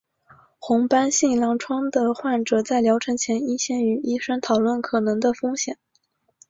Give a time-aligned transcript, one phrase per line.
[0.57, 5.77] 红斑性狼疮的患者在疗程前应先与医生讨论可能的风险。